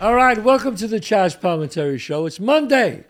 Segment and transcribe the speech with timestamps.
[0.00, 2.24] All right, welcome to the Chazz Palminteri Show.
[2.24, 3.04] It's Monday.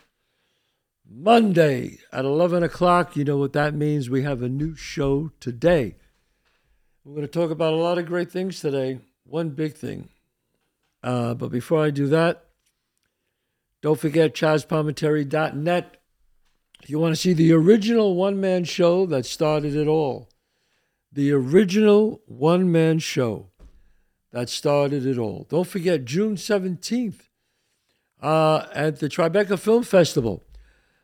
[1.09, 3.15] Monday at 11 o'clock.
[3.15, 4.11] You know what that means.
[4.11, 5.95] We have a new show today.
[7.05, 8.99] We're going to talk about a lot of great things today.
[9.23, 10.09] One big thing.
[11.01, 12.47] Uh, but before I do that,
[13.83, 15.97] don't forget ChazzPalminteri.net.
[16.83, 20.29] If you want to see the original one man show that started it all,
[21.13, 23.50] the original one man show
[24.33, 25.47] that started it all.
[25.49, 27.29] Don't forget June 17th
[28.23, 30.43] uh, at the Tribeca Film Festival.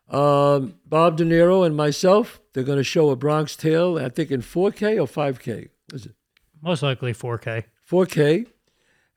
[0.08, 4.30] Um, Bob De Niro and myself, they're going to show A Bronx Tale, I think
[4.30, 5.68] in 4K or 5K.
[5.92, 6.14] Is it?
[6.62, 7.64] Most likely 4K.
[7.90, 8.46] 4K.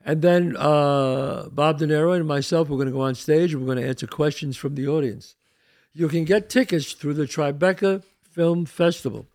[0.04, 3.62] And then uh, Bob De Niro and myself, we're going to go on stage and
[3.62, 5.36] we're going to answer questions from the audience.
[5.92, 9.26] You can get tickets through the Tribeca Film Festival.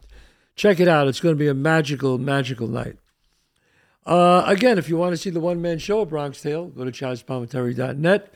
[0.55, 1.07] Check it out.
[1.07, 2.97] It's going to be a magical, magical night.
[4.05, 6.85] Uh, again, if you want to see the one man show at Bronx Tale, go
[6.85, 8.33] to ChazzPalminteri.net.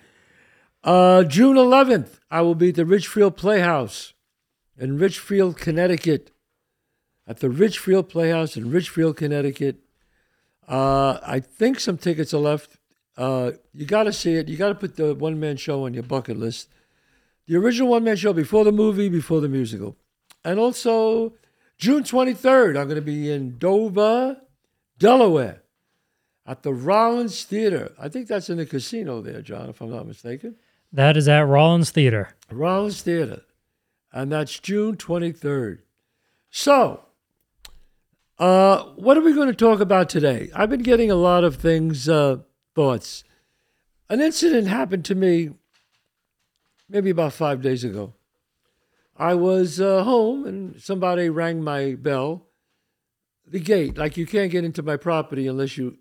[0.84, 4.14] Uh, June 11th, I will be at the Ridgefield Playhouse
[4.78, 6.32] in Ridgefield, Connecticut.
[7.28, 9.78] At the Ridgefield Playhouse in Ridgefield, Connecticut.
[10.68, 12.78] Uh, I think some tickets are left.
[13.16, 14.48] Uh, you got to see it.
[14.48, 16.70] You got to put the one man show on your bucket list.
[17.48, 19.98] The original one man show before the movie, before the musical.
[20.44, 21.34] And also,
[21.78, 24.38] June 23rd, I'm going to be in Dover,
[25.00, 25.64] Delaware,
[26.46, 27.94] at the Rollins Theater.
[28.00, 30.56] I think that's in the casino there, John, if I'm not mistaken.
[30.92, 32.36] That is at Rollins Theater.
[32.52, 33.42] Rollins Theater.
[34.12, 35.80] And that's June 23rd.
[36.50, 37.06] So,
[38.40, 40.50] uh, what are we going to talk about today?
[40.56, 42.38] I've been getting a lot of things, uh,
[42.76, 43.24] thoughts.
[44.10, 45.52] An incident happened to me
[46.90, 48.14] maybe about five days ago.
[49.16, 52.48] I was uh, home and somebody rang my bell.
[53.50, 55.98] The gate, like you can't get into my property unless you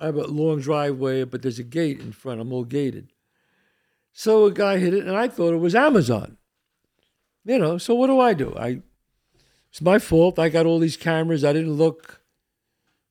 [0.00, 2.40] I have a long driveway, but there's a gate in front.
[2.40, 3.12] I'm all gated.
[4.12, 6.36] So a guy hit it, and I thought it was Amazon.
[7.44, 8.54] You know, so what do I do?
[8.58, 8.80] I
[9.70, 10.38] it's my fault.
[10.38, 11.44] I got all these cameras.
[11.44, 12.22] I didn't look.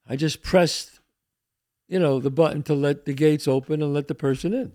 [0.07, 0.99] I just pressed,
[1.87, 4.73] you know, the button to let the gates open and let the person in.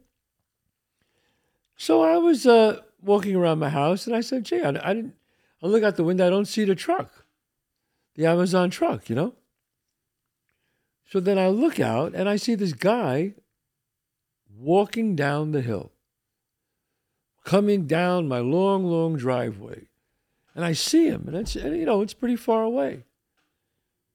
[1.76, 5.14] So I was uh, walking around my house, and I said, "Gee, I, I didn't."
[5.62, 6.26] I look out the window.
[6.26, 7.19] I don't see the truck,
[8.15, 9.09] the Amazon truck.
[9.09, 9.34] You know.
[11.06, 13.34] So then I look out and I see this guy
[14.56, 15.91] walking down the hill,
[17.44, 19.88] coming down my long, long driveway.
[20.54, 23.04] And I see him, and it's and, you know it's pretty far away.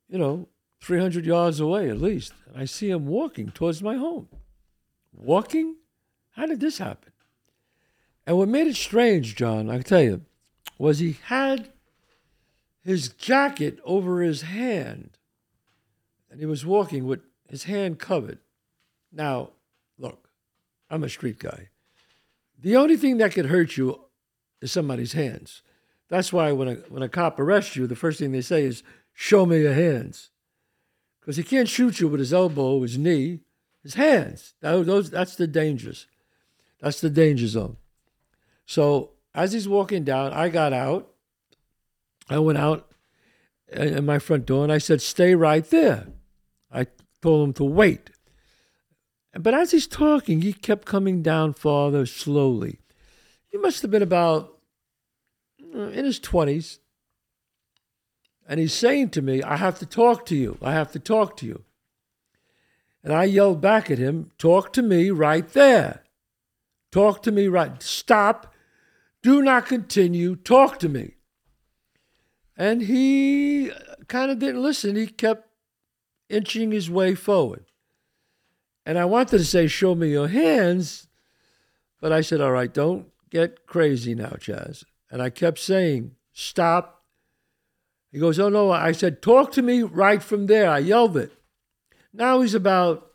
[0.08, 0.48] You know,
[0.82, 2.34] 300 yards away at least.
[2.48, 4.28] And I see him walking towards my home.
[5.12, 5.78] Walking?
[6.36, 7.12] How did this happen?
[8.28, 10.22] And what made it strange, John, I tell you,
[10.78, 11.72] was he had
[12.86, 15.18] his jacket over his hand
[16.30, 18.40] and he was walking with his hand covered.
[19.12, 19.52] Now,
[19.98, 20.30] look,
[20.90, 21.70] I'm a street guy.
[22.62, 24.02] The only thing that could hurt you
[24.62, 25.62] is somebody's hands.
[26.10, 28.84] That's why when a, when a cop arrests you, the first thing they say is,
[29.14, 30.30] Show me your hands.
[31.22, 33.40] Because he can't shoot you with his elbow, his knee,
[33.82, 34.54] his hands.
[34.60, 36.06] That, those, that's the dangers.
[36.82, 37.78] That's the danger zone.
[38.66, 41.15] So as he's walking down, I got out.
[42.30, 42.92] I went out
[43.72, 46.08] in my front door and I said, Stay right there.
[46.72, 46.88] I
[47.22, 48.10] told him to wait.
[49.38, 52.80] But as he's talking, he kept coming down farther slowly.
[53.50, 54.58] He must have been about
[55.74, 56.80] uh, in his 20s.
[58.48, 60.58] And he's saying to me, I have to talk to you.
[60.62, 61.64] I have to talk to you.
[63.04, 66.04] And I yelled back at him, Talk to me right there.
[66.92, 67.82] Talk to me right.
[67.82, 68.54] Stop.
[69.22, 70.36] Do not continue.
[70.36, 71.15] Talk to me.
[72.58, 73.72] And he
[74.08, 74.96] kind of didn't listen.
[74.96, 75.50] He kept
[76.30, 77.66] inching his way forward.
[78.86, 81.08] And I wanted to say, Show me your hands.
[82.00, 84.84] But I said, All right, don't get crazy now, Chazz.
[85.10, 87.04] And I kept saying, Stop.
[88.12, 88.72] He goes, Oh, no.
[88.72, 90.70] I said, Talk to me right from there.
[90.70, 91.34] I yelled it.
[92.14, 93.08] Now he's about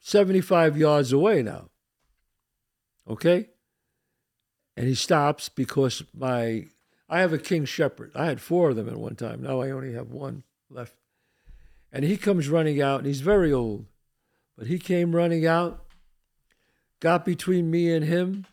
[0.00, 1.68] 75 yards away now.
[3.08, 3.48] Okay?
[4.76, 6.66] And he stops because my
[7.14, 8.10] I have a king shepherd.
[8.16, 9.40] I had four of them at one time.
[9.40, 10.96] Now I only have one left.
[11.92, 13.86] And he comes running out, and he's very old,
[14.58, 15.84] but he came running out,
[16.98, 18.46] got between me and him,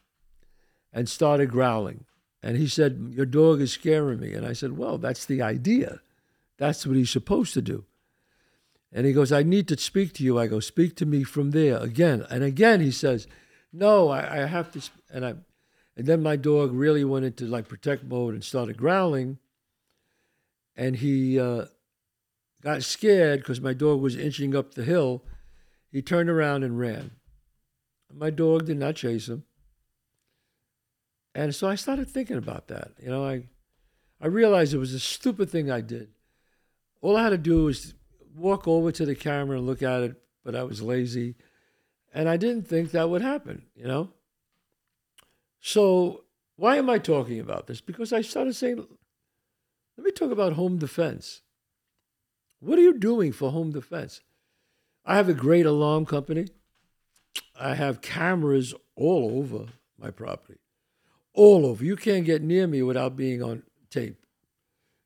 [0.93, 2.05] and started growling.
[2.43, 4.33] And he said, Your dog is scaring me.
[4.33, 5.99] And I said, Well, that's the idea.
[6.59, 7.85] That's what he's supposed to do.
[8.93, 10.37] And he goes, I need to speak to you.
[10.37, 12.27] I go, Speak to me from there again.
[12.29, 13.25] And again, he says,
[13.73, 14.81] No, I, I have to.
[14.85, 15.01] Sp-.
[15.11, 15.33] And I,
[15.95, 19.37] and then my dog really went into like protect mode and started growling.
[20.75, 21.65] And he, uh,
[22.61, 25.23] got scared because my dog was inching up the hill.
[25.91, 27.11] he turned around and ran.
[28.13, 29.43] My dog did not chase him.
[31.33, 32.91] And so I started thinking about that.
[33.01, 33.43] You know, I
[34.21, 36.09] I realized it was a stupid thing I did.
[37.01, 37.95] All I had to do was
[38.35, 41.35] walk over to the camera and look at it, but I was lazy.
[42.13, 44.11] And I didn't think that would happen, you know?
[45.61, 46.25] So
[46.57, 47.79] why am I talking about this?
[47.81, 48.85] Because I started saying,
[49.97, 51.41] let me talk about home defense.
[52.59, 54.21] What are you doing for home defense?
[55.05, 56.47] I have a great alarm company.
[57.59, 59.67] I have cameras all over
[59.97, 60.59] my property,
[61.33, 61.83] all over.
[61.83, 64.25] You can't get near me without being on tape.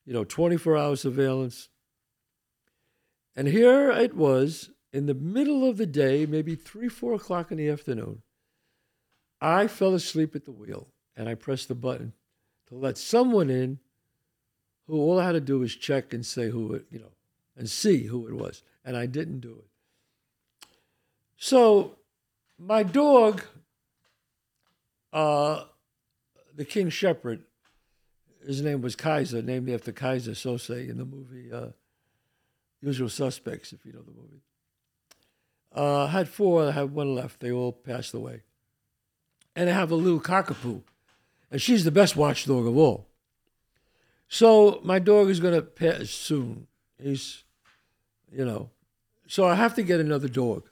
[0.06, 1.70] You know, 24 hour surveillance.
[3.36, 7.58] And here it was in the middle of the day, maybe three, four o'clock in
[7.58, 8.22] the afternoon.
[9.42, 12.14] I fell asleep at the wheel and I pressed the button
[12.68, 13.80] to let someone in
[14.88, 17.12] who all I had to do was check and say who it, you know,
[17.58, 18.64] and see who it was.
[18.84, 20.68] And I didn't do it.
[21.38, 21.98] So
[22.58, 23.44] my dog,
[25.12, 25.64] uh,
[26.56, 27.44] the King Shepherd,
[28.46, 31.70] his name was Kaiser, named after Keyser Söze in the movie uh,
[32.82, 34.42] Usual Suspects, if you know the movie.
[35.76, 37.40] Uh, I had four, I have one left.
[37.40, 38.44] They all passed away.
[39.56, 40.82] And I have a little cockapoo,
[41.50, 43.08] and she's the best watchdog of all.
[44.28, 46.68] So my dog is going to pass soon.
[47.02, 47.44] He's,
[48.32, 48.70] you know,
[49.28, 50.70] so I have to get another dog.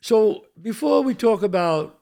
[0.00, 1.98] So before we talk about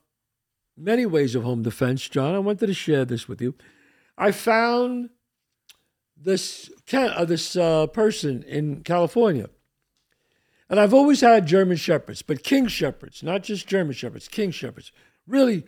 [0.77, 3.55] many ways of home defense, John, I wanted to share this with you.
[4.19, 5.11] I found
[6.17, 9.49] this uh, this uh, person in California,
[10.69, 14.93] and I've always had German shepherds, but King shepherds, not just German shepherds, King shepherds,
[15.27, 15.65] really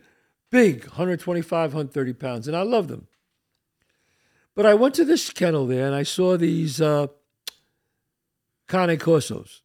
[0.49, 3.07] big, 125, 130 pounds, and I love them.
[4.55, 7.07] But I went to this kennel there, and I saw these uh,
[8.69, 9.61] Cane Corsos.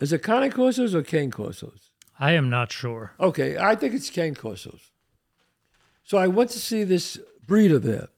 [0.00, 1.90] Is it Cane Corsos or Cane Corsos?
[2.18, 3.12] I am not sure.
[3.18, 4.90] Okay, I think it's Cane Corsos.
[6.04, 8.08] So I went to see this breeder there,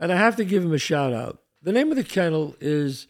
[0.00, 1.40] and I have to give him a shout out.
[1.62, 3.06] The name of the kennel is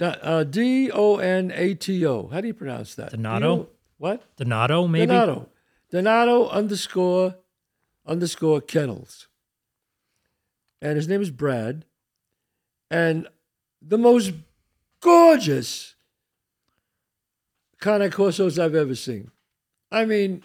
[0.00, 2.28] uh, D O N A T O.
[2.28, 3.10] How do you pronounce that?
[3.10, 3.68] Donato?
[3.98, 4.36] Do you know- what?
[4.36, 5.06] Donato, maybe?
[5.06, 5.48] Donato.
[5.90, 7.36] Donato underscore
[8.06, 9.28] underscore kennels.
[10.80, 11.84] And his name is Brad.
[12.90, 13.26] And
[13.82, 14.32] the most
[15.00, 15.94] gorgeous
[17.80, 19.30] Cane Corsos I've ever seen.
[19.90, 20.42] I mean,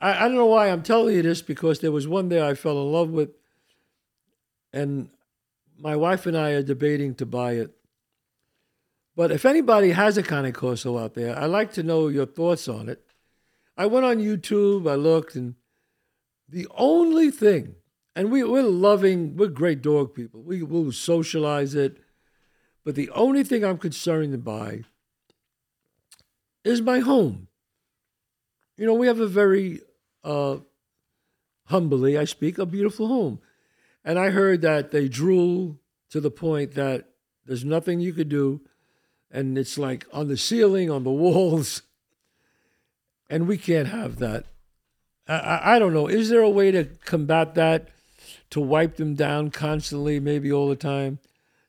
[0.00, 2.54] I, I don't know why I'm telling you this because there was one there I
[2.54, 3.30] fell in love with,
[4.72, 5.08] and
[5.78, 7.70] my wife and I are debating to buy it.
[9.14, 12.68] But if anybody has a Cane Corso out there, I'd like to know your thoughts
[12.68, 13.04] on it.
[13.76, 15.54] I went on YouTube, I looked, and
[16.48, 17.76] the only thing,
[18.14, 21.98] and we, we're loving, we're great dog people, we will socialize it,
[22.84, 24.82] but the only thing I'm concerned by
[26.64, 27.48] is my home.
[28.76, 29.80] You know, we have a very,
[30.24, 30.58] uh,
[31.66, 33.40] humbly I speak, a beautiful home.
[34.04, 35.78] And I heard that they drool
[36.10, 37.08] to the point that
[37.46, 38.60] there's nothing you could do.
[39.32, 41.82] And it's like on the ceiling, on the walls.
[43.28, 44.44] And we can't have that.
[45.26, 46.06] I, I, I don't know.
[46.06, 47.88] Is there a way to combat that,
[48.50, 51.18] to wipe them down constantly, maybe all the time?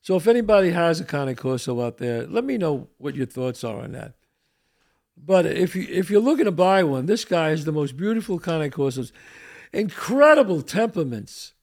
[0.01, 3.63] So if anybody has a Cane Corso out there, let me know what your thoughts
[3.63, 4.13] are on that.
[5.15, 8.39] But if you if you're looking to buy one, this guy is the most beautiful
[8.39, 9.12] Cane Corsos,
[9.72, 11.53] incredible temperaments,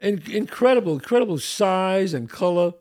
[0.00, 2.72] and incredible incredible size and color.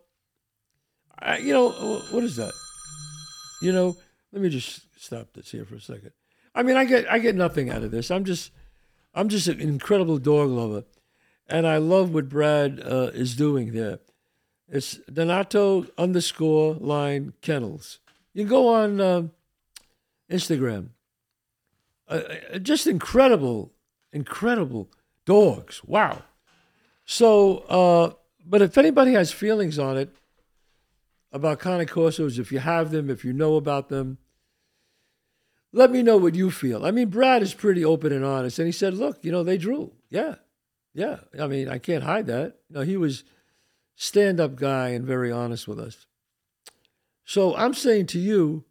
[1.20, 1.70] I, you know
[2.12, 2.54] what is that?
[3.62, 3.96] You know,
[4.32, 6.12] let me just stop this here for a second.
[6.56, 8.12] I mean, I get I get nothing out of this.
[8.12, 8.52] I'm just
[9.14, 10.84] I'm just an incredible dog lover,
[11.48, 14.00] and I love what Brad uh, is doing there.
[14.68, 18.00] It's Donato underscore line kennels.
[18.34, 19.24] You go on uh,
[20.32, 20.90] Instagram.
[22.08, 22.22] Uh,
[22.62, 23.72] just incredible,
[24.12, 24.90] incredible
[25.26, 25.84] dogs.
[25.86, 26.24] Wow.
[27.06, 28.14] So, uh,
[28.46, 30.16] but if anybody has feelings on it
[31.34, 34.20] about Cane Corsos, if you have them, if you know about them,
[35.74, 36.86] let me know what you feel.
[36.86, 39.58] I mean, Brad is pretty open and honest, and he said, "Look, you know, they
[39.58, 39.92] drew.
[40.10, 40.36] Yeah,
[40.94, 41.22] yeah.
[41.38, 42.58] I mean, I can't hide that.
[42.70, 43.24] You know, he was
[43.96, 46.06] stand-up guy and very honest with us.
[47.26, 48.66] So I'm saying to you,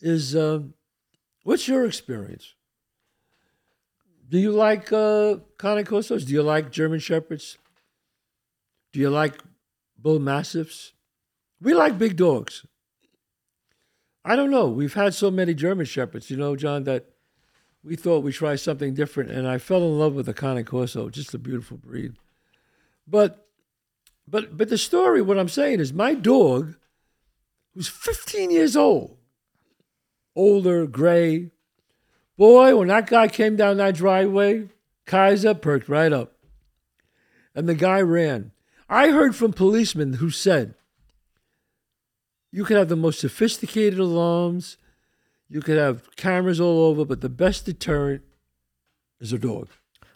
[0.00, 0.60] is uh,
[1.44, 2.54] what's your experience?
[4.28, 6.26] Do you like uh, Cane Corsos?
[6.26, 7.58] Do you like German Shepherds?
[8.92, 9.40] Do you like
[9.98, 10.92] Bull Mastiffs?
[11.60, 12.64] We like big dogs.
[14.24, 14.68] I don't know.
[14.68, 17.06] We've had so many German Shepherds, you know, John, that
[17.82, 19.30] we thought we'd try something different.
[19.30, 22.14] And I fell in love with the Cane Corso, just a beautiful breed.
[23.06, 23.46] But,
[24.28, 26.76] but, but the story, what I'm saying is my dog
[27.74, 29.16] who's 15 years old,
[30.36, 31.50] older, gray.
[32.36, 34.68] Boy, when that guy came down that driveway,
[35.06, 36.32] Kaiser perked right up.
[37.54, 38.52] And the guy ran.
[38.88, 40.74] I heard from policemen who said
[42.52, 44.76] you could have the most sophisticated alarms,
[45.48, 48.22] you could have cameras all over, but the best deterrent
[49.20, 49.68] is a dog.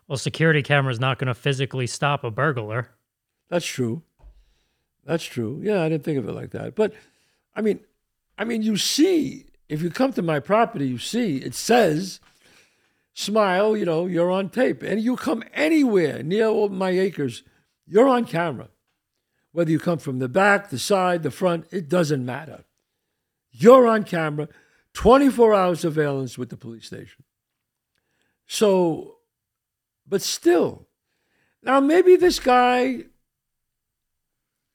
[0.06, 2.90] Well, security camera's not going to physically stop a burglar.
[3.48, 4.02] That's true.
[5.04, 5.60] That's true.
[5.62, 6.74] Yeah, I didn't think of it like that.
[6.74, 6.92] But
[7.54, 7.80] I mean,
[8.38, 12.20] I mean, you see, if you come to my property, you see it says,
[13.12, 17.42] "Smile." You know, you're on tape, and you come anywhere near all my acres,
[17.86, 18.68] you're on camera.
[19.54, 22.64] Whether you come from the back, the side, the front, it doesn't matter.
[23.52, 24.48] You're on camera,
[24.94, 27.22] 24 hour surveillance with the police station.
[28.48, 29.18] So,
[30.08, 30.88] but still,
[31.62, 33.04] now maybe this guy,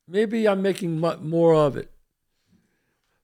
[0.08, 1.92] maybe I'm making more of it.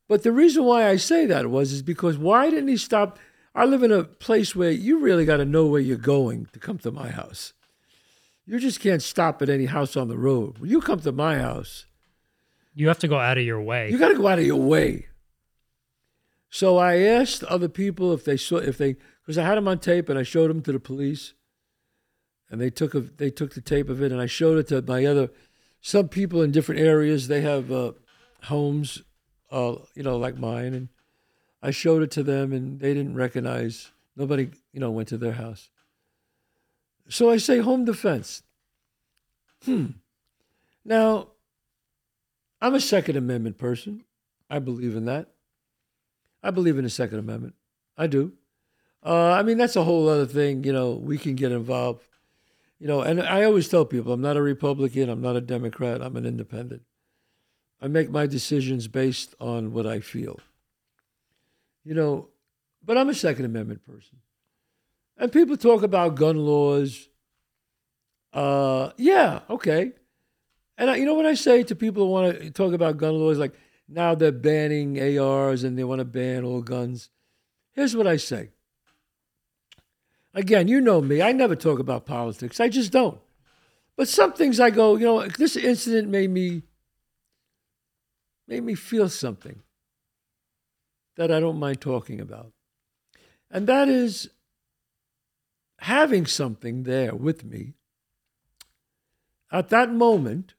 [0.10, 3.18] But the reason why I say that was is because why didn't he stop?
[3.56, 6.60] I live in a place where you really got to know where you're going to
[6.60, 7.54] come to my house.
[8.46, 10.60] You just can't stop at any house on the road.
[10.60, 11.86] When you come to my house,
[12.74, 13.90] you have to go out of your way.
[13.90, 15.08] You got to go out of your way.
[16.50, 19.80] So I asked other people if they saw if they because I had them on
[19.80, 21.34] tape and I showed them to the police,
[22.50, 24.82] and they took a, they took the tape of it and I showed it to
[24.82, 25.32] my other
[25.82, 27.28] some people in different areas.
[27.28, 27.94] They have uh,
[28.44, 29.02] homes,
[29.52, 30.90] uh, you know, like mine, and
[31.62, 33.92] I showed it to them and they didn't recognize.
[34.16, 35.70] Nobody, you know, went to their house.
[37.08, 38.44] So I say home defense.
[39.64, 39.88] Hmm.
[40.84, 41.30] Now,
[42.62, 44.04] I'm a Second Amendment person.
[44.50, 45.30] I believe in that.
[46.44, 47.56] I believe in the Second Amendment.
[47.98, 48.34] I do.
[49.04, 50.64] Uh, I mean, that's a whole other thing.
[50.64, 52.08] You know, we can get involved.
[52.80, 56.02] You know, and I always tell people I'm not a Republican, I'm not a Democrat,
[56.02, 56.82] I'm an independent.
[57.82, 60.40] I make my decisions based on what I feel.
[61.84, 62.30] You know,
[62.84, 64.18] but I'm a Second Amendment person.
[65.18, 67.10] And people talk about gun laws.
[68.34, 69.94] Uh, yeah, okay.
[70.78, 73.14] And I, you know what I say to people who want to talk about gun
[73.18, 73.54] laws, like
[73.88, 77.10] now they're banning ARs and they want to ban all guns.
[77.72, 78.50] Here's what I say.
[80.34, 81.22] Again, you know me.
[81.22, 82.60] I never talk about politics.
[82.60, 83.20] I just don't.
[83.96, 86.64] But some things I go, you know, this incident made me
[88.48, 89.62] made me feel something
[91.16, 92.52] that I don't mind talking about.
[93.50, 94.30] And that is
[95.86, 97.76] having something there with me
[99.52, 100.56] at that moment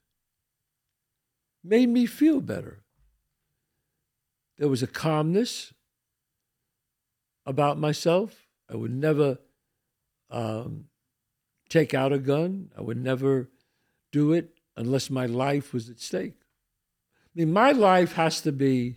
[1.65, 2.85] made me feel better.
[4.57, 5.75] There was a calmness
[7.45, 8.47] about myself.
[8.71, 9.39] I would never
[10.31, 10.85] um,
[11.69, 12.71] take out a gun.
[12.79, 13.51] I would never
[14.13, 16.39] do it unless my life was at stake.
[17.25, 18.97] I mean, my life has to be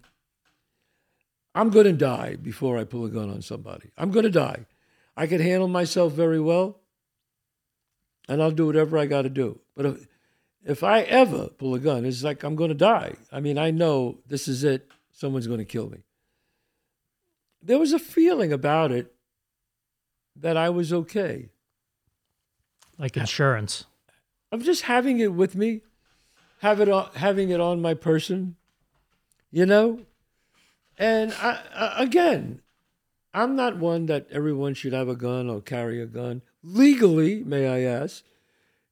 [1.56, 3.90] I'm going to die before I pull a gun on somebody.
[3.98, 4.68] I'm going to die.
[5.20, 6.80] I could handle myself very well,
[8.30, 9.60] and I'll do whatever I got to do.
[9.76, 10.08] But if,
[10.64, 13.16] if I ever pull a gun, it's like I'm going to die.
[13.30, 14.88] I mean, I know this is it.
[15.12, 15.98] Someone's going to kill me.
[17.62, 19.14] There was a feeling about it
[20.38, 21.50] that I was okay.
[22.98, 23.84] Like insurance.
[24.54, 25.82] I'm just having it with me,
[26.60, 28.56] have it on, having it on my person,
[29.52, 30.00] you know.
[30.98, 32.62] And I, I, again,
[33.34, 36.42] I'm not one that everyone should have a gun or carry a gun.
[36.64, 38.24] Legally, may I ask,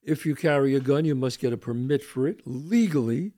[0.04, 3.34] if you carry a gun, you must get a permit for it legally.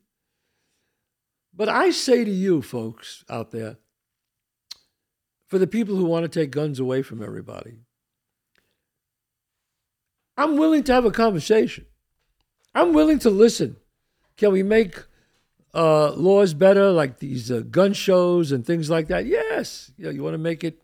[1.54, 3.78] But I say to you, folks out there,
[5.46, 7.78] for the people who want to take guns away from everybody,
[10.36, 11.86] I'm willing to have a conversation.
[12.74, 13.76] I'm willing to listen.
[14.36, 15.02] Can we make
[15.74, 19.26] uh, laws better, like these uh, gun shows and things like that?
[19.26, 19.90] Yes.
[19.98, 20.80] Know, you want to make it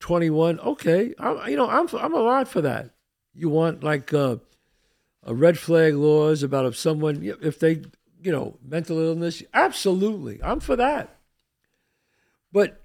[0.00, 0.60] 21.
[0.60, 2.90] Okay, I'm, you know, I'm I'm a lot for that.
[3.34, 4.36] You want like uh,
[5.22, 7.82] a red flag laws about if someone if they
[8.22, 9.42] you know mental illness.
[9.52, 11.16] Absolutely, I'm for that.
[12.52, 12.82] But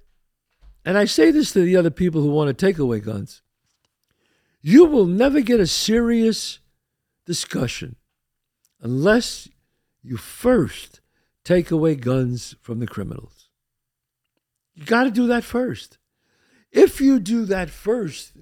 [0.86, 3.42] and I say this to the other people who want to take away guns.
[4.62, 6.60] You will never get a serious
[7.26, 7.98] discussion
[8.82, 9.50] unless
[10.02, 11.02] you first
[11.44, 13.50] take away guns from the criminals.
[14.74, 15.98] You got to do that first.
[16.74, 18.34] If you do that first,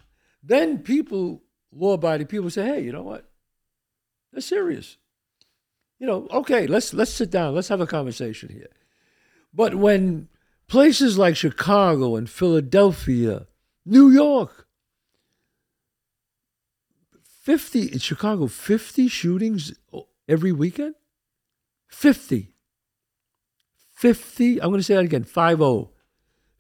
[0.42, 3.30] then people, law abiding people say, hey, you know what?
[4.32, 4.98] They're serious.
[6.00, 8.70] You know, okay, let's let's sit down, let's have a conversation here.
[9.54, 10.30] But when
[10.68, 13.46] places like Chicago and Philadelphia,
[13.86, 14.68] New York,
[17.44, 19.74] 50 in Chicago, 50 shootings
[20.28, 20.96] every weekend?
[21.90, 22.54] 50.
[23.92, 25.90] 50, I'm going to say that again, 5 0.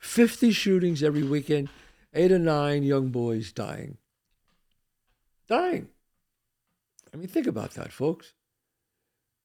[0.01, 1.69] 50 shootings every weekend,
[2.13, 3.97] eight or nine young boys dying.
[5.47, 5.89] Dying.
[7.13, 8.33] I mean, think about that, folks.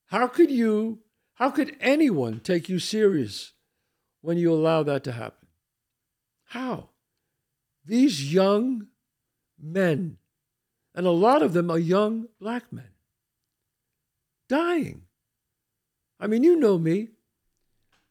[0.06, 1.00] How could you,
[1.34, 3.52] how could anyone take you serious
[4.22, 5.46] when you allow that to happen?
[6.46, 6.88] How?
[7.84, 8.86] These young
[9.60, 10.16] men,
[10.94, 12.90] and a lot of them are young black men,
[14.48, 15.02] dying.
[16.18, 17.10] I mean, you know me.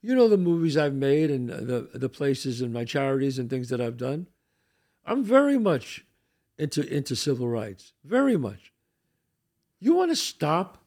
[0.06, 3.70] You know the movies I've made and the, the places and my charities and things
[3.70, 4.28] that I've done.
[5.04, 6.06] I'm very much
[6.60, 8.72] into, into civil rights, very much.
[9.80, 10.78] You want to stop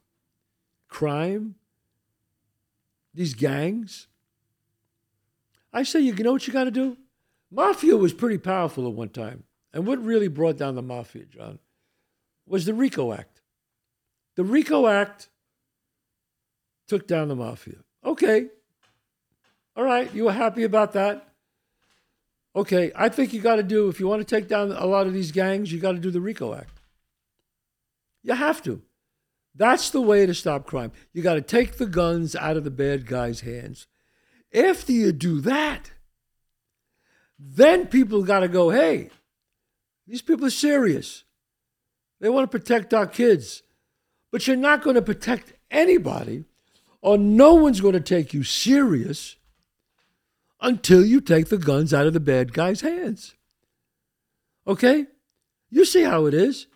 [0.87, 1.57] crime,
[3.13, 4.07] these gangs?
[5.73, 6.97] I say, you know what you got to do?
[7.51, 9.43] Mafia was pretty powerful at one time.
[9.73, 11.59] And what really brought down the mafia, John,
[12.47, 13.43] was the RICO Act.
[14.37, 15.29] The RICO Act
[16.87, 17.79] took down the mafia.
[18.05, 18.51] Okay.
[19.79, 20.13] All right.
[20.13, 21.29] You were happy about that?
[22.57, 22.91] Okay.
[22.97, 25.13] I think you got to do, if you want to take down a lot of
[25.13, 26.81] these gangs, you got to do the RICO Act.
[28.25, 28.83] You have to.
[29.55, 30.91] That's the way to stop crime.
[31.13, 33.87] You got to take the guns out of the bad guys' hands.
[34.53, 35.93] After you do that,
[37.39, 39.11] then people got to go, hey,
[40.09, 41.23] these people are serious.
[42.21, 43.63] They want to protect our kids.
[44.33, 46.47] But you're not going to protect anybody,
[47.01, 49.37] or no one's going to take you serious
[50.61, 53.35] until you take the guns out of the bad guys' hands.
[54.67, 55.07] Okay?
[55.71, 56.67] You see how it is.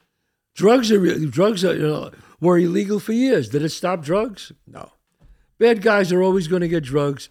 [0.54, 2.10] Drugs are drugs are, you know,
[2.40, 3.48] were illegal for years.
[3.48, 4.52] Did it stop drugs?
[4.66, 4.92] No.
[5.58, 7.28] Bad guys are always going to get drugs.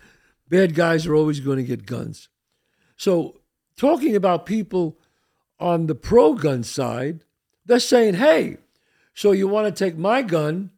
[0.47, 2.29] Bad guys are always going to get guns.
[2.95, 3.41] So,
[3.77, 4.97] talking about people
[5.59, 7.25] on the pro gun side,
[7.65, 8.57] they're saying, hey,
[9.13, 10.71] so you want to take my gun,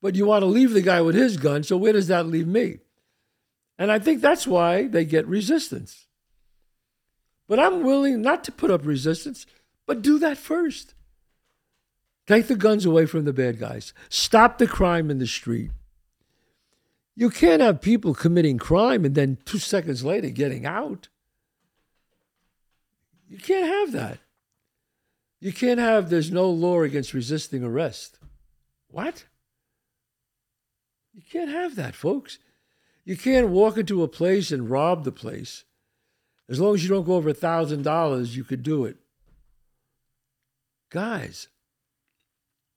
[0.00, 1.62] but you want to leave the guy with his gun.
[1.62, 2.78] So, where does that leave me?
[3.82, 6.06] And I think that's why they get resistance.
[7.48, 9.44] But I'm willing not to put up resistance,
[9.86, 10.94] but do that first.
[12.28, 13.92] Take the guns away from the bad guys.
[14.08, 15.72] Stop the crime in the street.
[17.16, 21.08] You can't have people committing crime and then two seconds later getting out.
[23.28, 24.18] You can't have that.
[25.40, 28.20] You can't have there's no law against resisting arrest.
[28.86, 29.24] What?
[31.12, 32.38] You can't have that, folks.
[33.04, 35.64] You can't walk into a place and rob the place.
[36.48, 38.96] As long as you don't go over a thousand dollars, you could do it.
[40.90, 41.48] Guys,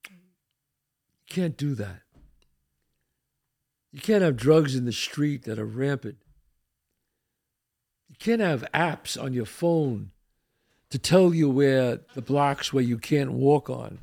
[0.09, 0.15] you
[1.29, 2.01] can't do that.
[3.91, 6.17] You can't have drugs in the street that are rampant.
[8.09, 10.11] You can't have apps on your phone
[10.89, 13.99] to tell you where the blocks where you can't walk on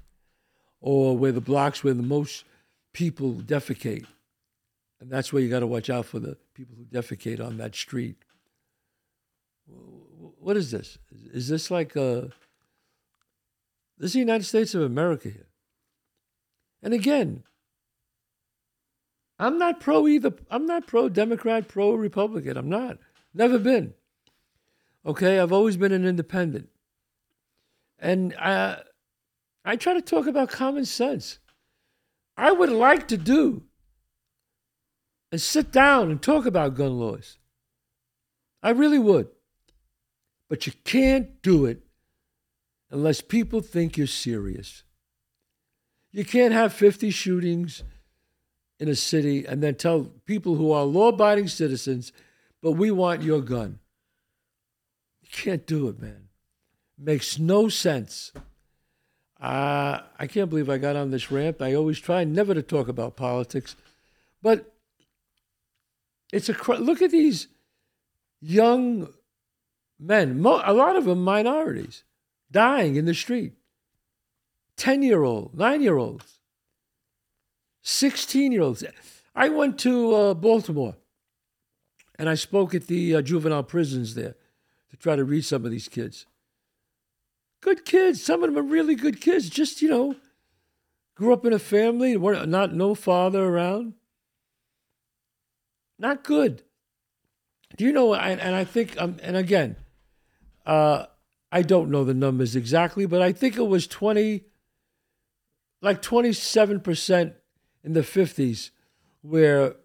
[0.81, 2.45] or where the blocks where the most
[2.93, 4.07] people defecate.
[5.03, 7.75] And that's where you got to watch out for the people who defecate on that
[7.75, 8.19] street.
[10.39, 10.97] What is this?
[11.11, 12.31] Is this like a.
[13.99, 15.49] This is the United States of America here.
[16.85, 17.43] And again,
[19.41, 20.35] I'm not pro either.
[20.49, 22.57] I'm not pro Democrat, pro Republican.
[22.57, 22.99] I'm not.
[23.35, 23.95] Never been.
[25.05, 26.69] Okay, I've always been an independent.
[27.99, 28.83] And I,
[29.65, 31.41] I try to talk about common sense.
[32.37, 33.65] I would like to do
[35.33, 37.39] and sit down and talk about gun laws.
[38.63, 39.29] I really would.
[40.49, 41.83] But you can't do it
[42.91, 44.85] unless people think you're serious.
[46.13, 47.83] You can't have 50 shootings
[48.79, 52.13] in a city and then tell people who are law abiding citizens,
[52.61, 53.79] but we want your gun.
[55.23, 56.29] You can't do it, man.
[56.99, 58.33] Makes no sense.
[59.41, 61.63] Uh, I can't believe I got on this rant.
[61.63, 63.75] I always try never to talk about politics,
[64.43, 64.72] but
[66.33, 67.49] it's a look at these
[68.41, 69.13] young
[70.01, 70.45] men.
[70.45, 72.05] A lot of them minorities
[72.51, 73.53] dying in the street.
[74.77, 76.41] Ten year old, nine year olds,
[77.83, 78.83] sixteen year olds.
[79.35, 80.97] I went to uh, Baltimore,
[82.19, 84.35] and I spoke at the uh, juvenile prisons there
[84.91, 86.27] to try to reach some of these kids
[87.63, 88.23] good kids.
[88.23, 89.49] Some of them are really good kids.
[89.49, 90.17] Just you know,
[91.15, 93.95] grew up in a family, not no father around.
[95.99, 96.63] Not good.
[97.77, 98.15] Do you know?
[98.15, 99.77] And, and I think, um, and again,
[100.67, 101.07] uh,
[101.51, 104.45] I don't know the numbers exactly, but I think it was twenty,
[105.81, 107.35] like twenty-seven percent
[107.85, 108.71] in the fifties,
[109.23, 109.77] where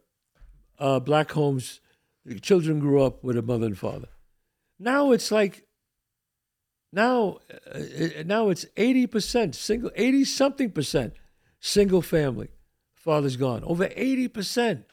[0.80, 1.80] uh, black homes,
[2.41, 4.08] children grew up with a mother and father.
[4.80, 5.67] Now it's like
[6.91, 7.39] now,
[7.72, 7.80] uh,
[8.26, 11.13] now it's 80% single, 80 something percent
[11.60, 12.50] single family.
[12.96, 13.63] Father's gone.
[13.63, 14.84] Over 80%.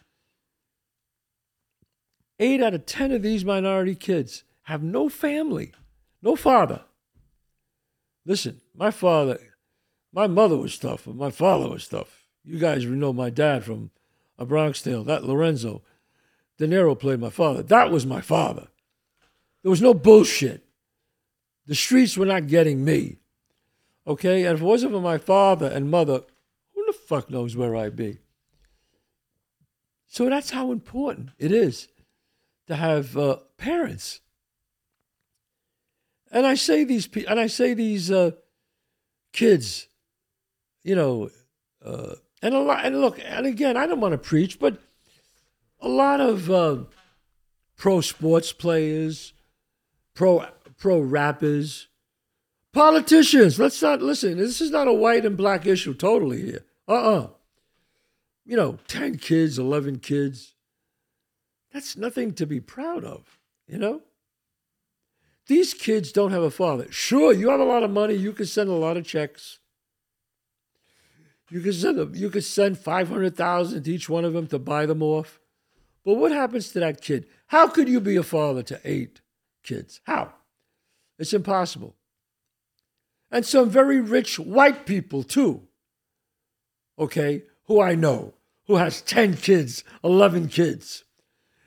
[2.39, 5.73] Eight out of 10 of these minority kids have no family,
[6.23, 6.83] no father.
[8.27, 9.39] Listen, my father,
[10.13, 12.25] my mother was tough, but my father was tough.
[12.45, 13.91] You guys know my dad from
[14.39, 15.83] A Bronx Tale, that Lorenzo.
[16.57, 17.63] De Niro played my father.
[17.63, 18.69] That was my father.
[19.63, 20.65] There was no bullshit.
[21.67, 23.19] The streets were not getting me.
[24.07, 24.45] Okay?
[24.45, 26.23] And if it wasn't for my father and mother,
[26.75, 28.19] who the fuck knows where I'd be?
[30.07, 31.89] So that's how important it is
[32.67, 34.21] to have uh, parents.
[36.31, 38.33] And I say these and I say these uh,
[39.33, 39.87] kids,
[40.83, 41.31] you know,
[41.85, 42.85] uh, and a lot.
[42.85, 44.79] And look, and again, I don't want to preach, but
[45.81, 46.79] a lot of uh,
[47.77, 49.33] pro sports players,
[50.15, 50.47] pro
[50.77, 51.89] pro rappers,
[52.73, 53.61] politicians.
[53.61, 54.37] Let's not listen.
[54.37, 56.65] This is not a white and black issue totally here.
[56.89, 57.21] Uh uh-uh.
[57.21, 57.29] uh
[58.45, 60.54] You know, ten kids, eleven kids.
[61.75, 63.39] That's nothing to be proud of.
[63.67, 64.03] You know.
[65.47, 66.87] These kids don't have a father.
[66.91, 68.15] Sure, you have a lot of money.
[68.15, 69.59] You can send a lot of checks.
[71.51, 74.47] You could send them, you could send five hundred thousand to each one of them
[74.47, 75.41] to buy them off.
[76.05, 77.27] But what happens to that kid?
[77.49, 79.21] How could you be a father to eight
[79.63, 80.01] kids?
[80.05, 80.33] How?
[81.19, 81.95] It's impossible.
[83.31, 85.63] And some very rich white people too.
[86.99, 88.35] Okay, who I know,
[88.67, 91.05] who has 10 kids, 11 kids.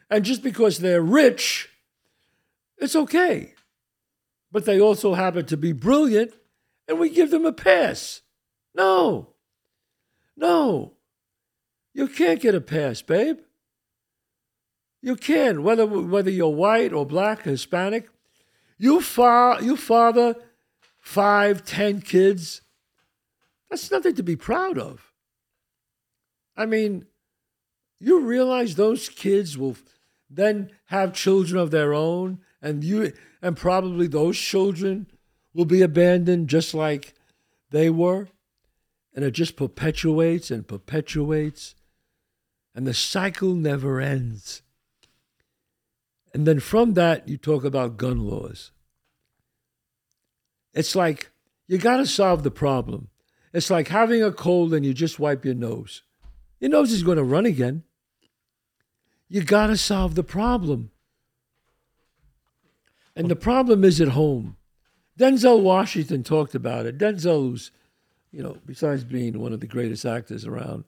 [0.10, 1.70] And just because they're rich,
[2.78, 3.54] it's okay.
[4.52, 6.34] But they also happen to be brilliant,
[6.88, 8.22] and we give them a pass.
[8.74, 9.34] No.
[10.36, 10.94] No.
[11.94, 13.40] You can't get a pass, babe.
[15.02, 18.10] You can, whether whether you're white or black, or Hispanic.
[18.78, 20.36] You fa- you father
[21.00, 22.62] five, ten kids.
[23.70, 25.12] That's nothing to be proud of.
[26.56, 27.06] I mean,
[28.00, 29.76] you realize those kids will
[30.30, 35.08] then have children of their own, and you and probably those children
[35.54, 37.14] will be abandoned just like
[37.72, 38.30] they were.
[39.14, 41.76] And it just perpetuates and perpetuates.
[42.76, 44.62] And the cycle never ends.
[46.34, 48.72] And then from that, you talk about gun laws.
[50.74, 51.32] It's like
[51.68, 53.10] you got to solve the problem.
[53.54, 56.04] It's like having a cold and you just wipe your nose.
[56.60, 57.84] Your nose is going to run again.
[59.30, 60.92] You got to solve the problem.
[63.16, 64.58] And the problem is at home.
[65.20, 66.98] Denzel Washington talked about it.
[66.98, 67.72] Denzel, who's,
[68.32, 70.84] you know, besides being one of the greatest actors around,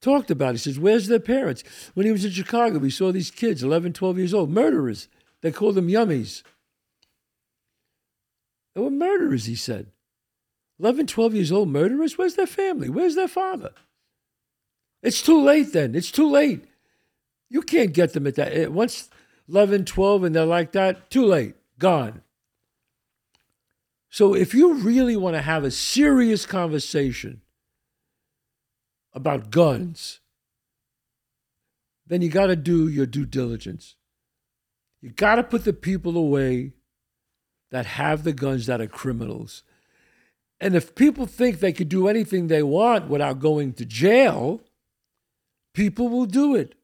[0.00, 0.52] talked about it.
[0.52, 1.62] He says, Where's their parents?
[1.94, 5.08] When he was in Chicago, we saw these kids, 11, 12 years old, murderers.
[5.42, 6.42] They called them yummies.
[8.74, 9.92] They were murderers, he said.
[10.80, 12.18] 11, 12 years old murderers?
[12.18, 12.88] Where's their family?
[12.88, 13.70] Where's their father?
[15.02, 15.94] It's too late then.
[15.94, 16.64] It's too late.
[17.48, 18.72] You can't get them at that.
[18.72, 19.08] Once
[19.48, 22.22] 11, 12, and they're like that, too late, gone.
[24.10, 27.42] So if you really want to have a serious conversation
[29.12, 30.20] about guns,
[32.06, 33.96] then you got to do your due diligence.
[35.00, 36.72] You got to put the people away
[37.70, 39.62] that have the guns that are criminals.
[40.60, 44.62] And if people think they could do anything they want without going to jail,
[45.74, 46.74] people will do it.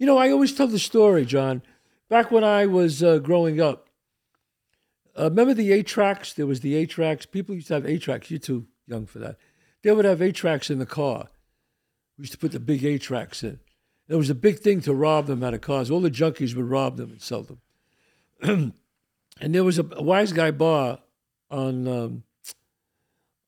[0.00, 1.60] You know, I always tell the story, John.
[2.08, 3.90] Back when I was uh, growing up,
[5.16, 6.32] uh, remember the eight tracks?
[6.32, 7.26] There was the eight tracks.
[7.26, 8.30] People used to have eight tracks.
[8.30, 9.36] You're too young for that.
[9.82, 11.28] They would have eight tracks in the car.
[12.16, 13.60] We used to put the big eight tracks in.
[14.08, 15.90] It was a big thing to rob them out of cars.
[15.90, 17.60] All the junkies would rob them and sell them.
[19.38, 21.00] and there was a, a wise guy bar
[21.50, 22.22] on um,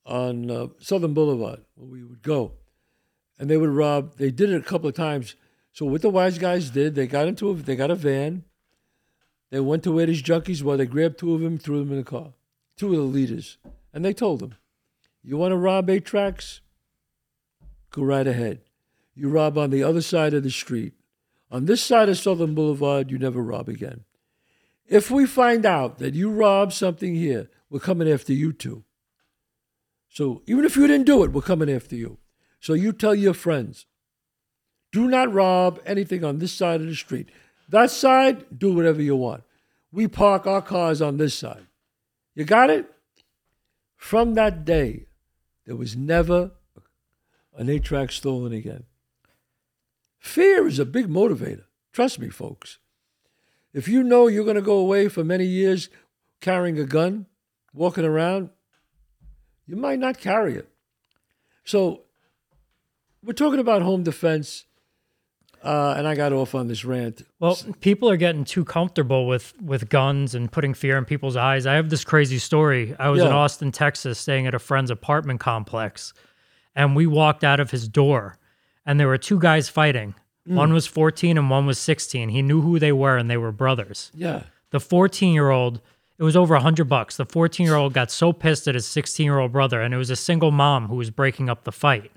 [0.04, 2.52] on uh, Southern Boulevard where we would go,
[3.38, 4.18] and they would rob.
[4.18, 5.34] They did it a couple of times
[5.72, 8.44] so what the wise guys did, they got into a, they got a van.
[9.50, 10.76] They went to where these junkies were.
[10.76, 12.34] They grabbed two of them, threw them in the car.
[12.76, 13.58] Two of the leaders,
[13.92, 14.54] and they told them,
[15.22, 16.62] "You want to rob eight tracks?
[17.90, 18.60] Go right ahead.
[19.14, 20.94] You rob on the other side of the street.
[21.50, 24.04] On this side of Southern Boulevard, you never rob again.
[24.86, 28.84] If we find out that you robbed something here, we're coming after you too.
[30.08, 32.18] So even if you didn't do it, we're coming after you.
[32.58, 33.86] So you tell your friends."
[34.92, 37.30] Do not rob anything on this side of the street.
[37.68, 39.42] That side, do whatever you want.
[39.90, 41.66] We park our cars on this side.
[42.34, 42.90] You got it?
[43.96, 45.06] From that day,
[45.64, 46.52] there was never
[47.56, 48.84] an eight track stolen again.
[50.18, 51.64] Fear is a big motivator.
[51.92, 52.78] Trust me, folks.
[53.72, 55.88] If you know you're going to go away for many years
[56.40, 57.26] carrying a gun,
[57.72, 58.50] walking around,
[59.66, 60.68] you might not carry it.
[61.64, 62.02] So,
[63.24, 64.64] we're talking about home defense
[65.62, 67.22] uh, and I got off on this rant.
[67.38, 71.66] Well, people are getting too comfortable with with guns and putting fear in people's eyes.
[71.66, 72.94] I have this crazy story.
[72.98, 76.12] I was in Austin, Texas, staying at a friend's apartment complex,
[76.74, 78.38] and we walked out of his door,
[78.84, 80.14] and there were two guys fighting.
[80.48, 80.54] Mm.
[80.54, 82.28] One was 14 and one was 16.
[82.30, 84.10] He knew who they were, and they were brothers.
[84.14, 84.44] Yeah.
[84.70, 85.80] The 14 year old,
[86.18, 87.16] it was over a hundred bucks.
[87.16, 89.98] The 14 year old got so pissed at his 16 year old brother, and it
[89.98, 92.10] was a single mom who was breaking up the fight.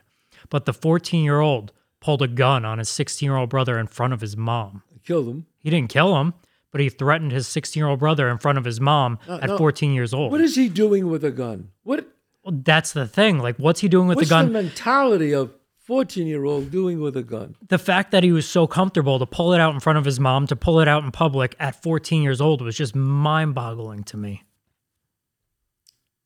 [0.50, 1.72] But the 14 year old
[2.06, 4.84] pulled a gun on his 16 year old brother in front of his mom.
[5.04, 5.48] Killed him.
[5.64, 6.36] He didn't kill him,
[6.72, 9.48] but he threatened his 16 year old brother in front of his mom No, at
[9.50, 9.58] no.
[9.58, 10.32] 14 years old.
[10.32, 11.72] What is he doing with a gun?
[11.82, 12.08] What
[12.44, 13.40] Well, that's the thing.
[13.40, 14.46] Like, what's he doing with What's the gun?
[14.46, 17.56] the mentality of 14 year old doing with a gun?
[17.70, 20.20] the fact that he was so comfortable to pull it out in front of his
[20.20, 24.04] mom, to pull it out in public at 14 years old was just mind boggling
[24.04, 24.44] to me.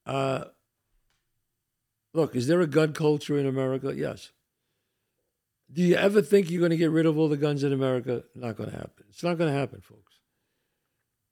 [0.05, 0.43] Uh,
[2.13, 3.93] look, is there a gun culture in America?
[3.95, 4.31] Yes.
[5.71, 8.23] Do you ever think you're going to get rid of all the guns in America?
[8.35, 9.05] Not going to happen.
[9.09, 10.13] It's not going to happen, folks.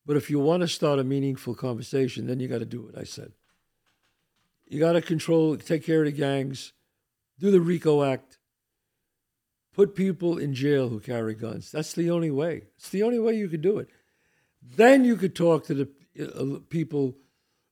[0.05, 2.97] But if you want to start a meaningful conversation, then you got to do what
[2.97, 3.33] I said.
[4.67, 6.73] You got to control, take care of the gangs,
[7.39, 8.37] do the RICO Act,
[9.73, 11.71] put people in jail who carry guns.
[11.71, 12.63] That's the only way.
[12.77, 13.89] It's the only way you could do it.
[14.61, 17.15] Then you could talk to the uh, people,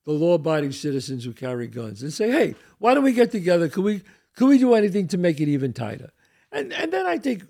[0.05, 3.67] the law-abiding citizens who carry guns, and say, "Hey, why don't we get together?
[3.67, 4.01] Could we
[4.35, 6.11] could we do anything to make it even tighter?"
[6.55, 7.43] And and then I think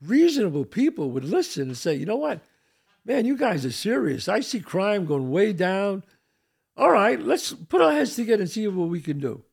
[0.00, 2.40] reasonable people would listen and say, "You know what,
[3.04, 4.26] man, you guys are serious.
[4.26, 6.02] I see crime going way down.
[6.74, 9.44] All right, let's put our heads together and see what we can do."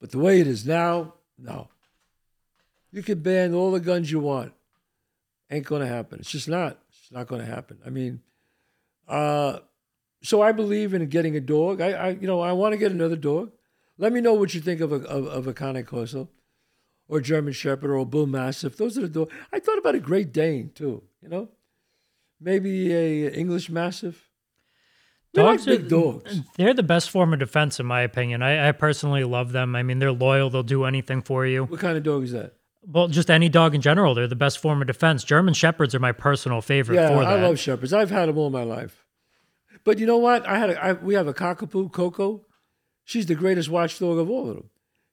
[0.00, 1.68] But the way it is now, no.
[2.90, 4.54] You can ban all the guns you want.
[5.50, 6.20] Ain't to happen.
[6.20, 6.78] It's just not.
[6.88, 7.78] It's not to happen.
[7.84, 8.22] I mean,
[9.06, 9.58] uh,
[10.22, 11.82] so I believe in getting a dog.
[11.82, 13.52] I, I you know, I want to get another dog.
[13.98, 15.52] Let me know what you think of a of, of a
[15.84, 16.28] Corso,
[17.10, 18.76] or German Shepherd, or a Bull Mastiff.
[18.76, 19.32] Those are the dogs.
[19.52, 21.02] I thought about a Great Dane too.
[21.22, 21.48] You know,
[22.40, 24.28] maybe a English Mastiff.
[25.34, 26.40] Dogs like are- big dogs.
[26.56, 28.42] They're the best form of defense, in my opinion.
[28.42, 29.76] I, I personally love them.
[29.76, 30.50] I mean, they're loyal.
[30.50, 31.64] They'll do anything for you.
[31.64, 32.54] What kind of dog is that?
[32.82, 34.14] Well, just any dog in general.
[34.14, 35.22] They're the best form of defense.
[35.22, 37.42] German Shepherds are my personal favorite Yeah, I that.
[37.42, 37.92] love shepherds.
[37.92, 39.04] I've had them all my life.
[39.84, 40.46] But you know what?
[40.48, 42.46] I had a, I, we have a cockapoo, Coco.
[43.04, 44.70] She's the greatest watchdog of all of them.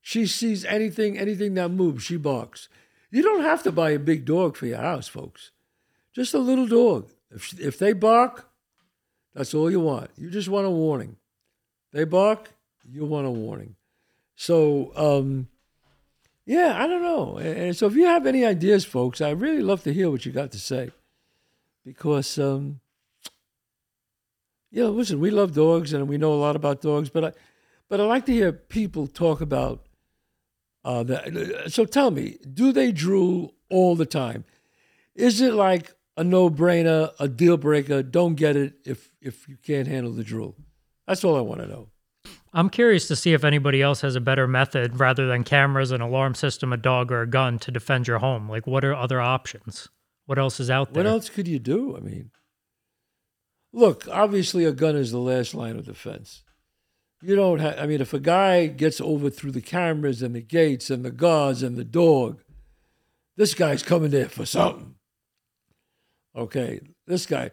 [0.07, 2.69] She sees anything, anything that moves, she barks.
[3.11, 5.51] You don't have to buy a big dog for your house, folks.
[6.15, 7.09] Just a little dog.
[7.29, 8.47] If if they bark,
[9.35, 10.11] that's all you want.
[10.15, 11.17] You just want a warning.
[11.91, 12.53] They bark,
[12.89, 13.75] you want a warning.
[14.37, 15.49] So, um,
[16.45, 17.37] yeah, I don't know.
[17.39, 20.31] And so, if you have any ideas, folks, I'd really love to hear what you
[20.31, 20.91] got to say
[21.83, 22.79] because um,
[24.71, 27.31] know, listen, we love dogs and we know a lot about dogs, but I,
[27.89, 29.86] but I like to hear people talk about
[30.87, 31.71] uh, that.
[31.73, 34.45] So tell me, do they drool all the time?
[35.15, 38.01] Is it like a no-brainer, a deal breaker?
[38.01, 40.55] Don't get it if if you can't handle the drool.
[41.05, 41.89] That's all I want to know.
[42.53, 46.01] I'm curious to see if anybody else has a better method rather than cameras, an
[46.01, 48.49] alarm system, a dog, or a gun to defend your home.
[48.49, 49.89] Like, what are other options?
[50.25, 51.03] What else is out there?
[51.03, 51.97] What else could you do?
[51.97, 52.31] I mean,
[53.73, 56.43] look, obviously a gun is the last line of defense.
[57.21, 60.41] You don't have, I mean, if a guy gets over through the cameras and the
[60.41, 62.41] gates and the guards and the dog,
[63.35, 64.95] this guy's coming there for something.
[66.35, 67.49] Okay, this guy.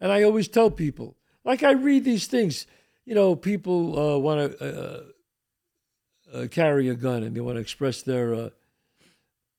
[0.00, 2.66] And I always tell people, like I read these things,
[3.04, 5.04] you know, people uh, want to
[6.32, 8.34] uh, uh, carry a gun and they want to express their.
[8.34, 8.50] Uh,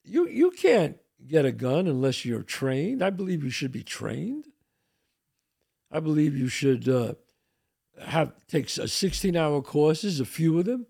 [0.03, 3.03] you you can't get a gun unless you're trained.
[3.03, 4.47] I believe you should be trained.
[5.91, 7.15] I believe you should uh,
[8.01, 10.87] have take a 16 hour courses, a few of them.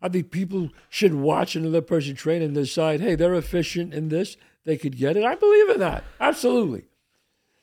[0.00, 4.36] I think people should watch another person train and decide, hey, they're efficient in this,
[4.64, 5.24] they could get it.
[5.24, 6.84] I believe in that, absolutely.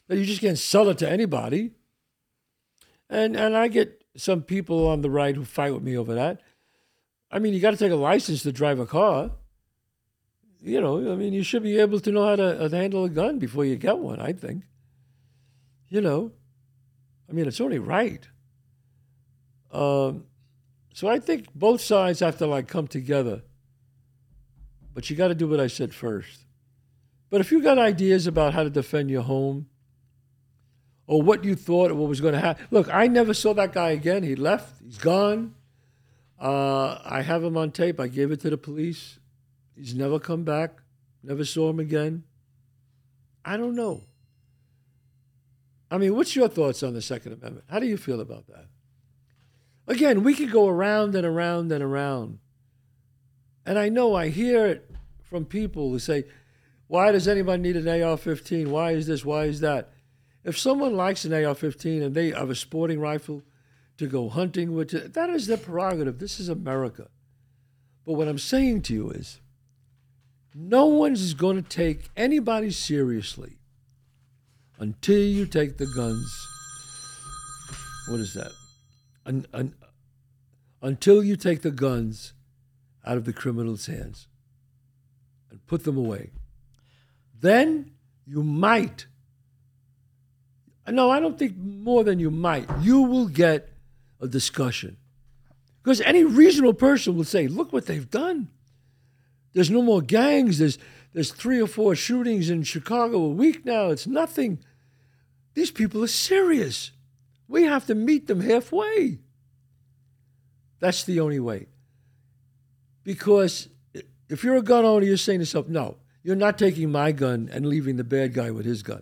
[0.08, 1.71] That you just can't sell it to anybody.
[3.10, 6.41] And and I get some people on the right who fight with me over that.
[7.32, 9.32] I mean, you got to take a license to drive a car
[10.62, 13.10] you know, I mean, you should be able to know how to, uh, handle a
[13.10, 14.63] gun before you get one, I think.
[15.88, 16.32] You know,
[17.30, 18.28] I mean, it's only right.
[19.71, 20.25] Um,
[20.93, 23.43] so I think both sides have to like come together.
[24.93, 26.45] But you got to do what I said first.
[27.29, 29.67] But if you got ideas about how to defend your home
[31.05, 33.71] or what you thought or what was going to happen, look, I never saw that
[33.71, 34.23] guy again.
[34.23, 35.53] He left, he's gone.
[36.39, 37.99] Uh, I have him on tape.
[37.99, 39.19] I gave it to the police.
[39.75, 40.82] He's never come back.
[41.21, 42.23] Never saw him again.
[43.43, 44.01] I don't know.
[45.91, 47.65] I mean, what's your thoughts on the Second Amendment?
[47.69, 48.65] How do you feel about that?
[49.89, 52.38] Again, we could go around and around and around.
[53.65, 54.89] And I know I hear it
[55.23, 56.25] from people who say,
[56.86, 58.67] Why does anybody need an AR-15?
[58.67, 59.25] Why is this?
[59.25, 59.91] Why is that?
[60.43, 63.41] If someone likes an AR-15 and they have a sporting rifle
[63.97, 66.19] to go hunting with, that is their prerogative.
[66.19, 67.10] This is America.
[68.06, 69.41] But what I'm saying to you is,
[70.54, 73.58] no one's going to take anybody seriously
[74.78, 76.47] until you take the guns.
[78.08, 78.52] What is that?
[79.30, 79.76] Un, un,
[80.82, 82.34] until you take the guns
[83.06, 84.28] out of the criminals' hands
[85.52, 86.32] and put them away.
[87.39, 87.92] Then
[88.26, 89.06] you might.
[90.88, 92.68] No, I don't think more than you might.
[92.82, 93.70] You will get
[94.20, 94.98] a discussion.
[95.84, 98.50] Because any reasonable person will say, look what they've done.
[99.54, 100.58] There's no more gangs.
[100.58, 100.80] There's,
[101.13, 103.89] there's three or four shootings in Chicago a week now.
[103.89, 104.60] It's nothing.
[105.54, 106.92] These people are serious.
[107.50, 109.20] We have to meet them halfway.
[110.80, 111.68] That's the only way.
[113.04, 113.68] Because
[114.30, 117.50] if you're a gun owner, you're saying to yourself, no, you're not taking my gun
[117.52, 119.02] and leaving the bad guy with his gun.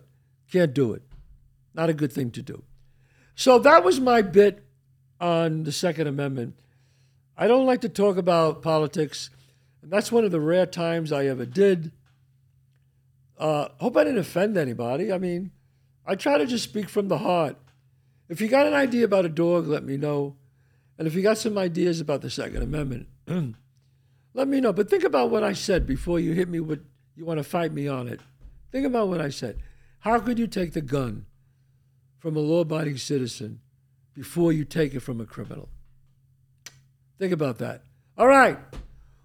[0.50, 1.02] Can't do it.
[1.74, 2.64] Not a good thing to do.
[3.34, 4.64] So that was my bit
[5.20, 6.58] on the Second Amendment.
[7.36, 9.30] I don't like to talk about politics,
[9.82, 11.92] and that's one of the rare times I ever did.
[13.36, 15.12] Uh, hope I didn't offend anybody.
[15.12, 15.52] I mean,
[16.06, 17.56] I try to just speak from the heart.
[18.28, 20.36] If you got an idea about a dog, let me know.
[20.98, 23.08] And if you got some ideas about the Second Amendment,
[24.34, 24.72] let me know.
[24.72, 27.72] But think about what I said before you hit me with, you want to fight
[27.72, 28.20] me on it.
[28.70, 29.58] Think about what I said.
[30.00, 31.26] How could you take the gun
[32.18, 33.60] from a law abiding citizen
[34.14, 35.68] before you take it from a criminal?
[37.18, 37.82] Think about that.
[38.16, 38.58] All right.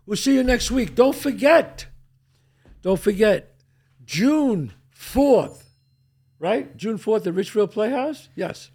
[0.06, 0.96] We'll see you next week.
[0.96, 1.86] Don't forget,
[2.82, 3.56] don't forget,
[4.04, 5.64] June 4th,
[6.40, 6.76] right?
[6.76, 8.30] June 4th at Ridgefield Playhouse?
[8.36, 8.72] Yes.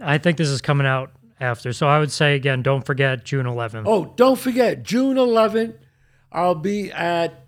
[0.00, 1.72] I think this is coming out after.
[1.72, 3.84] So I would say again, don't forget June 11th.
[3.86, 5.76] Oh, don't forget, June 11th,
[6.32, 7.46] I'll be at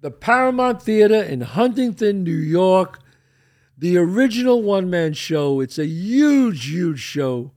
[0.00, 3.00] the Paramount Theater in Huntington, New York.
[3.76, 5.60] The original one man show.
[5.60, 7.52] It's a huge, huge show.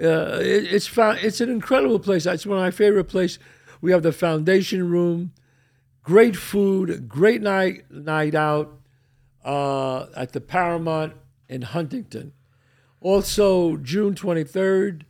[0.00, 2.26] Uh, it, it's found, it's an incredible place.
[2.26, 3.38] It's one of my favorite places.
[3.80, 5.32] We have the foundation room,
[6.02, 8.78] great food, great night night out
[9.44, 11.12] uh, at the Paramount
[11.48, 12.32] in Huntington.
[13.04, 15.02] Also, June 23rd,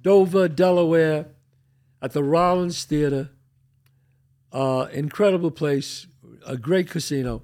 [0.00, 1.26] Dover, Delaware,
[2.00, 3.30] at the Rollins Theater.
[4.52, 6.06] Uh, incredible place,
[6.46, 7.42] a great casino.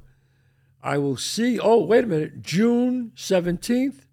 [0.85, 1.59] I will see.
[1.59, 2.43] Oh, wait a minute.
[2.43, 4.05] June 17th,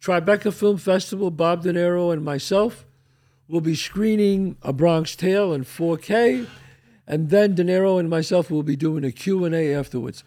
[0.00, 2.86] Tribeca Film Festival, Bob De Niro and myself
[3.48, 6.46] will be screening A Bronx Tale in 4K,
[7.04, 10.22] and then De Niro and myself will be doing a Q&A afterwards.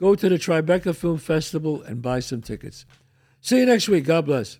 [0.00, 2.86] Go to the Tribeca Film Festival and buy some tickets.
[3.46, 4.04] See you next week.
[4.04, 4.58] God bless.